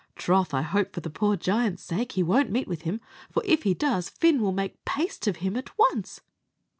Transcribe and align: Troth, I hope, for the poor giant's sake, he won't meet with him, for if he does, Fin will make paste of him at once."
Troth, 0.15 0.51
I 0.51 0.63
hope, 0.63 0.93
for 0.95 0.99
the 1.01 1.11
poor 1.11 1.35
giant's 1.35 1.83
sake, 1.83 2.13
he 2.13 2.23
won't 2.23 2.49
meet 2.49 2.67
with 2.67 2.81
him, 2.81 3.01
for 3.29 3.43
if 3.45 3.61
he 3.61 3.75
does, 3.75 4.09
Fin 4.09 4.41
will 4.41 4.51
make 4.51 4.83
paste 4.83 5.27
of 5.27 5.35
him 5.45 5.55
at 5.55 5.77
once." 5.77 6.21